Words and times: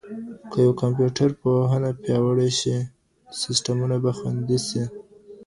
که 0.51 0.61
کمپيوټر 0.81 1.29
پوهنه 1.41 1.91
پیاوړې 2.01 2.49
شي، 2.59 2.77
سیسټمونه 3.41 3.95
به 4.03 4.11
خوندي 4.17 4.59
شي. 4.67 4.83